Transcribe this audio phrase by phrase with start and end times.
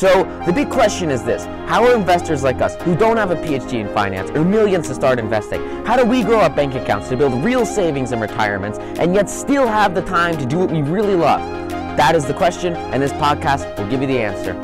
[0.00, 3.36] So the big question is this How are investors like us, who don't have a
[3.36, 7.10] PhD in finance or millions to start investing, how do we grow our bank accounts
[7.10, 10.70] to build real savings and retirements and yet still have the time to do what
[10.70, 11.40] we really love?
[11.98, 14.54] That is the question, and this podcast will give you the answer.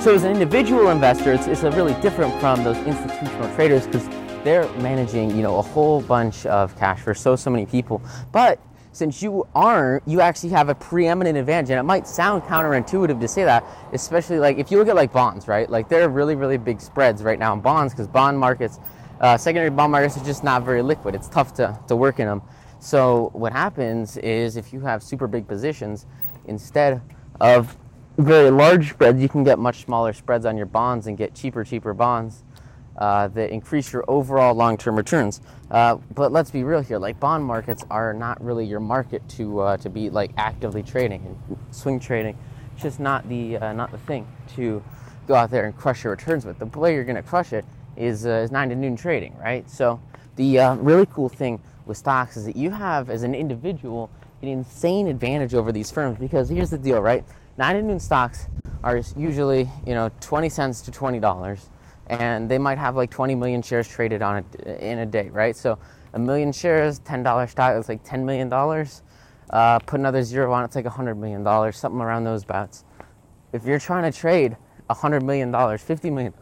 [0.00, 4.08] So as an individual investor, it's, it's really different from those institutional traders because
[4.44, 8.00] they're managing, you know, a whole bunch of cash for so, so many people.
[8.32, 8.60] But
[8.92, 11.70] since you aren't, you actually have a preeminent advantage.
[11.70, 15.12] And it might sound counterintuitive to say that, especially like if you look at like
[15.12, 15.68] bonds, right?
[15.68, 18.80] Like there are really, really big spreads right now in bonds because bond markets,
[19.20, 21.14] uh, secondary bond markets are just not very liquid.
[21.14, 22.42] It's tough to, to work in them.
[22.80, 26.06] So what happens is if you have super big positions,
[26.46, 27.02] instead
[27.40, 27.76] of
[28.18, 31.62] very large spreads, you can get much smaller spreads on your bonds and get cheaper,
[31.62, 32.42] cheaper bonds
[33.00, 35.40] uh, that increase your overall long-term returns.
[35.70, 39.60] Uh, but let's be real here: like bond markets are not really your market to
[39.60, 42.36] uh, to be like actively trading and swing trading.
[42.74, 44.26] It's just not the uh, not the thing
[44.56, 44.82] to
[45.26, 46.58] go out there and crush your returns with.
[46.58, 47.64] The way you're going to crush it
[47.96, 49.68] is uh, is nine to noon trading, right?
[49.70, 50.00] So
[50.36, 54.10] the uh, really cool thing with stocks is that you have, as an individual,
[54.42, 57.24] an insane advantage over these firms because here's the deal, right?
[57.56, 58.46] Nine to noon stocks
[58.82, 61.68] are usually you know 20 cents to 20 dollars
[62.10, 65.54] and they might have like 20 million shares traded on it in a day, right?
[65.54, 65.78] So
[66.12, 68.52] a million shares, $10 stock, it's like $10 million.
[69.50, 72.84] Uh, put another zero on, it's like $100 million, something around those bouts.
[73.52, 74.56] If you're trying to trade
[74.90, 76.34] $100 million, 50 million,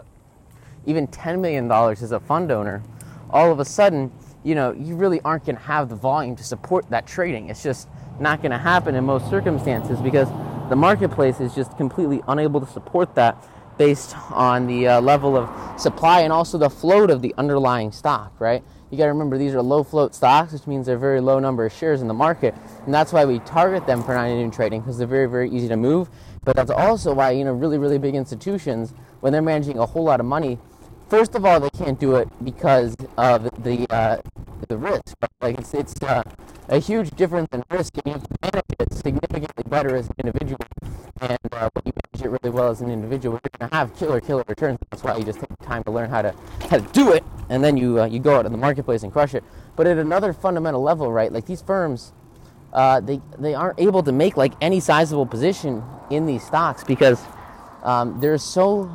[0.86, 2.82] even $10 million as a fund owner,
[3.28, 4.10] all of a sudden,
[4.44, 7.50] you know, you really aren't going to have the volume to support that trading.
[7.50, 7.88] It's just
[8.18, 10.28] not going to happen in most circumstances because
[10.70, 13.36] the marketplace is just completely unable to support that
[13.78, 18.32] based on the uh, level of supply and also the float of the underlying stock,
[18.40, 18.62] right?
[18.90, 21.66] You got to remember these are low float stocks, which means they're very low number
[21.66, 24.80] of shares in the market, and that's why we target them for 90 day trading
[24.80, 26.08] because they're very very easy to move.
[26.44, 30.04] But that's also why you know really really big institutions when they're managing a whole
[30.04, 30.58] lot of money,
[31.08, 34.18] first of all they can't do it because of the uh,
[34.66, 35.16] the risk.
[35.40, 36.22] Like it's it's uh,
[36.68, 40.14] a huge difference in risk, and you have to manage it significantly better as an
[40.18, 40.58] individual.
[41.20, 43.94] And uh, when you manage it really well as an individual, you're going to have
[43.96, 44.78] killer, killer returns.
[44.90, 46.34] That's why you just take time to learn how to
[46.70, 49.12] how to do it, and then you uh, you go out in the marketplace and
[49.12, 49.44] crush it.
[49.76, 51.32] But at another fundamental level, right?
[51.32, 52.12] Like these firms,
[52.72, 57.22] uh, they they aren't able to make like any sizable position in these stocks because
[57.82, 58.90] um, there's so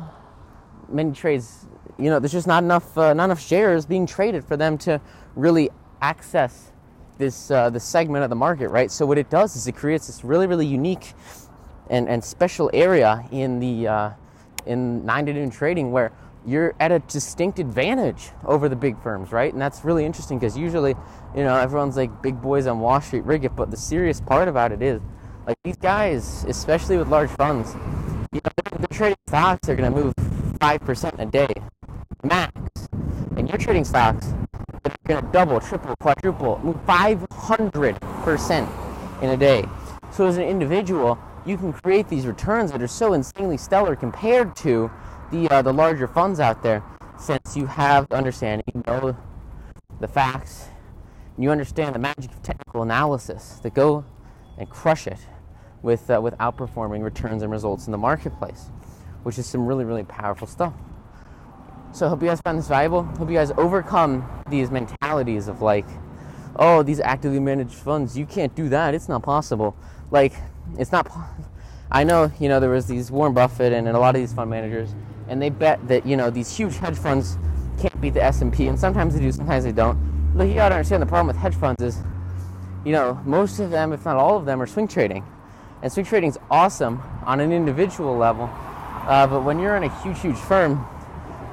[0.88, 1.66] many trades.
[1.96, 5.00] You know, there's just not enough uh, not enough shares being traded for them to
[5.36, 6.72] really access
[7.18, 8.90] this uh, this segment of the market, right?
[8.90, 11.14] So what it does is it creates this really really unique
[11.90, 14.10] and, and special area in the uh,
[14.66, 16.12] in nine to noon trading where
[16.46, 19.50] you're at a distinct advantage over the big firms, right?
[19.52, 20.94] And that's really interesting because usually,
[21.34, 24.46] you know, everyone's like big boys on Wall Street rig it, but the serious part
[24.46, 25.00] about it is
[25.46, 27.74] like these guys, especially with large funds,
[28.32, 30.14] you know, they're, trading stocks, they're going to move
[30.60, 31.48] five percent a day
[32.22, 32.52] max,
[33.36, 34.26] and you're trading stocks
[34.92, 38.68] are going to double, triple, quadruple, move 500 percent
[39.22, 39.64] in a day.
[40.10, 44.56] So as an individual, you can create these returns that are so insanely stellar compared
[44.56, 44.90] to
[45.30, 46.82] the uh, the larger funds out there,
[47.18, 49.16] since you have the understanding, you know
[50.00, 50.68] the facts,
[51.34, 54.04] and you understand the magic of technical analysis that go
[54.58, 55.18] and crush it
[55.82, 58.70] with uh, with outperforming returns and results in the marketplace,
[59.22, 60.72] which is some really really powerful stuff.
[61.94, 63.04] So I hope you guys found this valuable.
[63.04, 65.86] Hope you guys overcome these mentalities of like,
[66.56, 68.94] oh, these actively managed funds, you can't do that.
[68.94, 69.76] It's not possible.
[70.10, 70.32] Like
[70.76, 71.08] it's not.
[71.92, 74.32] I know you know there was these Warren Buffett and, and a lot of these
[74.32, 74.92] fund managers,
[75.28, 77.38] and they bet that you know these huge hedge funds
[77.80, 79.96] can't beat the S and P, and sometimes they do, sometimes they don't.
[80.36, 81.98] But you gotta understand the problem with hedge funds is,
[82.84, 85.24] you know, most of them, if not all of them, are swing trading,
[85.80, 88.50] and swing trading is awesome on an individual level,
[89.06, 90.84] uh, but when you're in a huge, huge firm,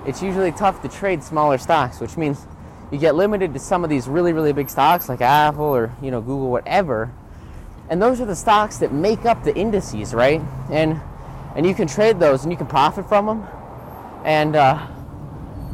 [0.05, 2.45] it's usually tough to trade smaller stocks, which means
[2.91, 6.11] you get limited to some of these really, really big stocks like Apple or you
[6.11, 7.11] know Google, whatever
[7.91, 10.41] and those are the stocks that make up the indices, right?
[10.71, 10.99] And
[11.57, 13.47] and you can trade those and you can profit from them,
[14.23, 14.87] and uh,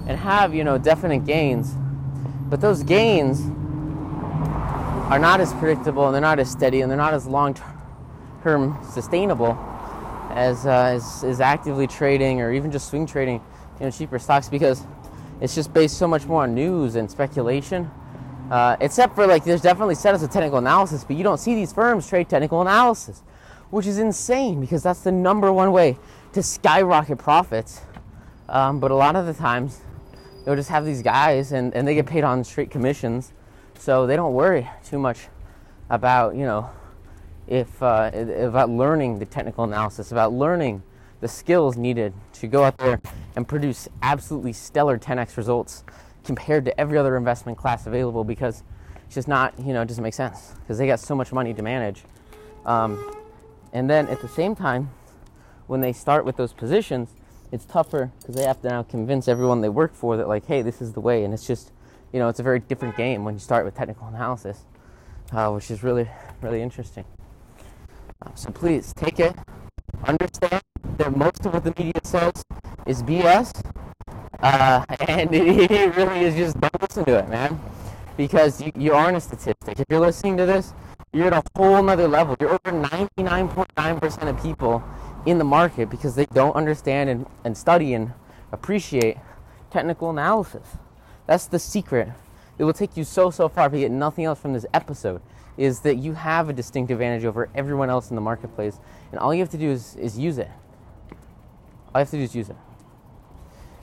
[0.07, 1.75] and have you know definite gains.
[2.49, 3.41] But those gains
[5.11, 7.55] are not as predictable and they're not as steady and they're not as long
[8.41, 9.55] term sustainable
[10.31, 13.41] as, uh, as as actively trading or even just swing trading
[13.79, 14.83] you know cheaper stocks because
[15.41, 17.89] it's just based so much more on news and speculation
[18.49, 21.73] uh, except for like, there's definitely setups of technical analysis, but you don't see these
[21.73, 23.21] firms trade technical analysis,
[23.71, 25.97] which is insane because that's the number one way
[26.33, 27.81] to skyrocket profits.
[28.47, 29.81] Um, but a lot of the times,
[30.45, 33.33] they'll just have these guys and, and they get paid on straight commissions,
[33.77, 35.27] so they don't worry too much
[35.89, 36.69] about, you know,
[37.47, 40.83] if uh, about learning the technical analysis, about learning
[41.19, 43.01] the skills needed to go out there
[43.35, 45.83] and produce absolutely stellar 10x results
[46.23, 48.63] compared to every other investment class available because
[49.05, 51.53] it's just not, you know, it doesn't make sense because they got so much money
[51.53, 52.03] to manage.
[52.65, 53.15] Um,
[53.73, 54.89] and then at the same time,
[55.67, 57.09] when they start with those positions,
[57.51, 60.61] it's tougher because they have to now convince everyone they work for that, like, hey,
[60.61, 61.23] this is the way.
[61.23, 61.71] And it's just,
[62.11, 64.65] you know, it's a very different game when you start with technical analysis,
[65.31, 66.09] uh, which is really,
[66.41, 67.05] really interesting.
[68.21, 69.35] Uh, so please take it,
[70.03, 70.61] understand
[70.97, 72.43] that most of what the media says
[72.85, 73.51] is BS,
[74.39, 77.59] uh, and it, it, really is just don't listen to it, man,
[78.15, 79.79] because you, you aren't a statistic.
[79.79, 80.73] If you're listening to this,
[81.13, 82.35] you're at a whole nother level.
[82.39, 84.83] You're over 99.9% of people
[85.25, 88.13] in the market because they don't understand and, and study and
[88.51, 89.17] appreciate
[89.71, 90.77] technical analysis.
[91.25, 92.09] That's the secret.
[92.57, 95.21] It will take you so, so far if you get nothing else from this episode
[95.57, 98.79] is that you have a distinct advantage over everyone else in the marketplace,
[99.11, 100.49] and all you have to do is, is use it.
[101.97, 102.55] All you have to do is use it.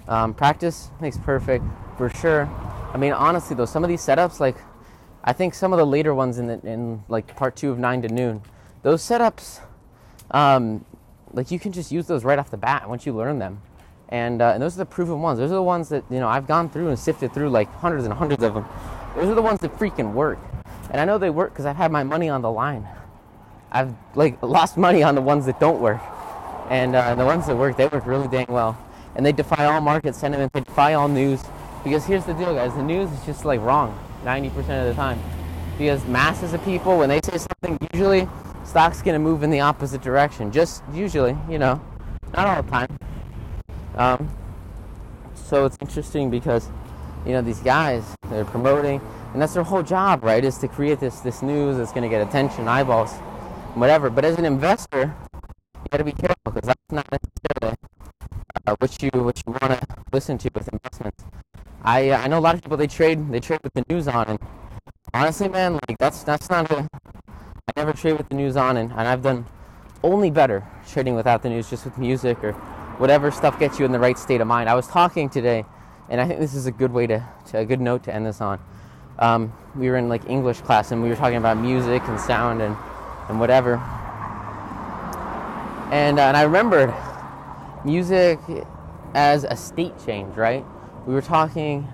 [0.06, 1.64] Um, practice makes perfect,
[1.98, 2.48] for sure.
[2.92, 4.54] I mean, honestly, though, some of these setups, like,
[5.24, 8.02] I think some of the later ones in, the, in like part two of nine
[8.02, 8.40] to noon,
[8.82, 9.58] those setups,
[10.30, 10.84] um,
[11.32, 13.60] like you can just use those right off the bat once you learn them.
[14.10, 15.40] And, uh, and those are the proven ones.
[15.40, 18.04] Those are the ones that you know I've gone through and sifted through like hundreds
[18.04, 18.64] and hundreds of them.
[19.16, 20.38] Those are the ones that freaking work.
[20.92, 22.86] And I know they work because I've had my money on the line.
[23.72, 26.00] I've like lost money on the ones that don't work,
[26.70, 28.78] and uh, the ones that work, they work really dang well.
[29.16, 30.52] And they defy all market sentiment.
[30.52, 31.42] They defy all news.
[31.84, 35.20] Because here's the deal, guys: the news is just like wrong 90% of the time.
[35.78, 38.28] Because masses of people, when they say something, usually
[38.64, 40.50] stock's gonna move in the opposite direction.
[40.50, 41.80] Just usually, you know,
[42.32, 42.98] not all the time.
[43.96, 44.28] Um,
[45.34, 46.68] so it's interesting because
[47.26, 49.00] you know these guys they're promoting
[49.34, 50.44] and that's their whole job, right?
[50.44, 53.12] Is to create this this news that's to get attention, eyeballs,
[53.74, 54.08] whatever.
[54.08, 55.14] But as an investor,
[55.94, 57.76] got to be careful because that's not necessarily
[58.66, 61.24] uh, what you what you want to listen to with investments.
[61.84, 64.08] I uh, I know a lot of people they trade they trade with the news
[64.08, 64.38] on, and
[65.12, 66.88] honestly, man, like that's that's not a.
[67.28, 69.46] I never trade with the news on, and, and I've done
[70.02, 72.52] only better trading without the news, just with music or
[72.98, 74.68] whatever stuff gets you in the right state of mind.
[74.68, 75.64] I was talking today,
[76.08, 78.26] and I think this is a good way to, to a good note to end
[78.26, 78.58] this on
[79.18, 82.60] um, we were in like English class and we were talking about music and sound
[82.60, 82.76] and,
[83.28, 83.82] and whatever.
[85.90, 86.94] And, uh, and I remembered
[87.84, 88.38] music
[89.14, 90.64] as a state change, right?
[91.06, 91.86] We were talking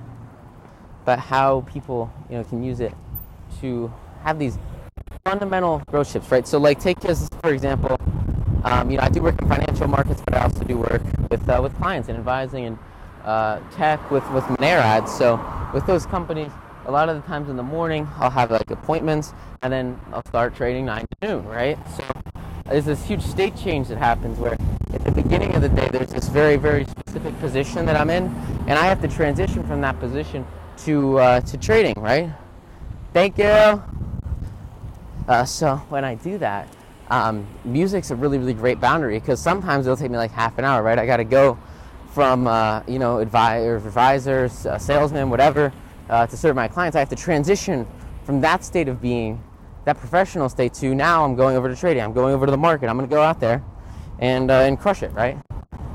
[1.02, 2.94] about how people, you know, can use it
[3.60, 3.92] to
[4.22, 4.58] have these
[5.24, 6.46] fundamental growth shifts, right?
[6.46, 7.96] So, like, take as for example,
[8.64, 11.48] um, you know, I do work in financial markets, but I also do work with
[11.48, 12.78] uh, with clients and advising and
[13.24, 15.12] uh, tech with with Monero ads.
[15.12, 15.40] So,
[15.74, 16.50] with those companies,
[16.86, 19.32] a lot of the times in the morning I'll have like appointments
[19.62, 21.78] and then I'll start trading 9 to noon, right?
[21.96, 22.04] So
[22.70, 24.56] there's this huge state change that happens where
[24.92, 28.26] at the beginning of the day there's this very, very specific position that I'm in
[28.68, 30.46] and I have to transition from that position
[30.84, 32.30] to, uh, to trading, right?
[33.12, 33.82] Thank you.
[35.26, 36.68] Uh, so when I do that,
[37.10, 40.64] um, music's a really, really great boundary because sometimes it'll take me like half an
[40.64, 40.98] hour, right?
[40.98, 41.58] I got to go
[42.12, 45.72] from, uh, you know, advisors, uh, salesman, whatever,
[46.08, 47.86] uh, to serve my clients, I have to transition
[48.24, 49.42] from that state of being,
[49.84, 52.02] that professional state, to now I'm going over to trading.
[52.02, 52.88] I'm going over to the market.
[52.88, 53.62] I'm going to go out there
[54.18, 55.38] and, uh, and crush it, right?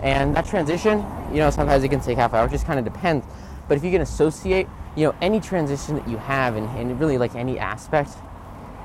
[0.02, 2.46] And that transition, you know, sometimes it can take half an hour.
[2.46, 3.26] It just kind of depends.
[3.68, 7.18] But if you can associate, you know, any transition that you have and, and really
[7.18, 8.12] like any aspect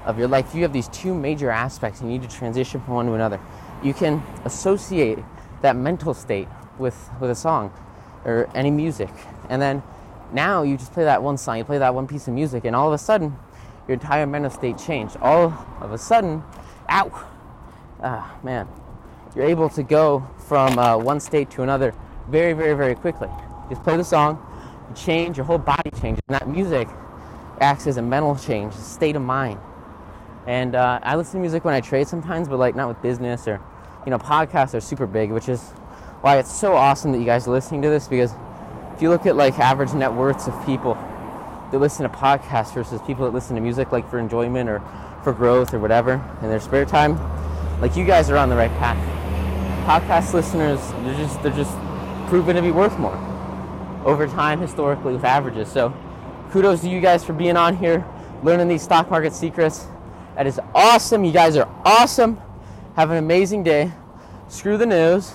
[0.05, 2.01] of your life, you have these two major aspects.
[2.01, 3.41] You need to transition from one to another.
[3.83, 5.19] You can associate
[5.63, 7.73] that mental state with, with a song
[8.25, 9.11] or any music.
[9.49, 9.83] And then
[10.33, 12.75] now you just play that one song, you play that one piece of music, and
[12.75, 13.37] all of a sudden,
[13.87, 15.17] your entire mental state changed.
[15.21, 16.43] All of a sudden,
[16.89, 17.29] ow,
[18.03, 18.69] ah, man,
[19.35, 21.95] you're able to go from uh, one state to another
[22.29, 23.29] very, very, very quickly.
[23.69, 24.39] Just play the song,
[24.89, 26.23] you change, your whole body changes.
[26.29, 26.89] And that music
[27.61, 29.61] acts as a mental change, a state of mind.
[30.47, 33.47] And uh, I listen to music when I trade sometimes, but like not with business
[33.47, 33.61] or,
[34.05, 35.73] you know, podcasts are super big, which is
[36.21, 38.33] why it's so awesome that you guys are listening to this because
[38.95, 40.95] if you look at like average net worths of people
[41.71, 44.83] that listen to podcasts versus people that listen to music like for enjoyment or
[45.23, 47.19] for growth or whatever in their spare time,
[47.81, 48.99] like you guys are on the right path.
[49.87, 51.77] Podcast listeners, they're just they're just
[52.29, 53.17] proven to be worth more
[54.05, 55.71] over time historically with averages.
[55.71, 55.95] So
[56.51, 58.05] kudos to you guys for being on here,
[58.43, 59.87] learning these stock market secrets.
[60.37, 61.25] That is awesome.
[61.25, 62.41] You guys are awesome.
[62.97, 63.93] Have an amazing day.
[64.49, 65.33] Screw the news.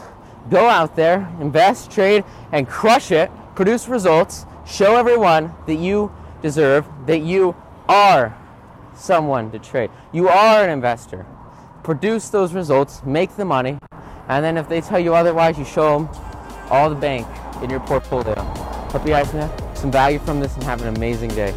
[0.50, 6.12] Go out there, invest, trade, and crush it produce results, show everyone that you
[6.46, 7.56] deserve, that you
[7.90, 8.38] are
[8.94, 9.90] someone to trade.
[10.12, 11.26] You are an investor.
[11.82, 13.80] Produce those results, make the money,
[14.28, 16.10] And then if they tell you otherwise, you show them
[16.70, 17.28] all the bank
[17.62, 18.36] in your portfolio.
[18.92, 21.54] Hope you guys have some value from this and have an amazing day.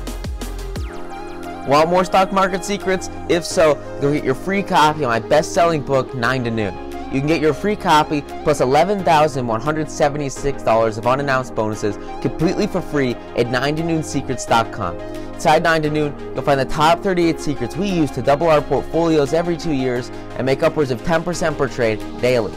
[1.66, 3.10] Want more stock market secrets?
[3.28, 6.87] If so, go get your free copy of my best-selling book, 9 to Noon.
[7.12, 13.46] You can get your free copy plus $11,176 of unannounced bonuses completely for free at
[13.46, 14.98] 9to-noonsecrets.com.
[15.34, 18.60] Inside 9 to Noon, you'll find the top 38 secrets we use to double our
[18.60, 22.52] portfolios every two years and make upwards of 10% per trade daily.